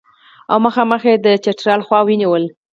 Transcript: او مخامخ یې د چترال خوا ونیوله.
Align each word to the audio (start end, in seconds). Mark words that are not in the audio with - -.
او 0.51 0.57
مخامخ 0.65 1.01
یې 1.09 1.15
د 1.25 1.27
چترال 1.43 1.81
خوا 1.87 1.99
ونیوله. 2.03 2.49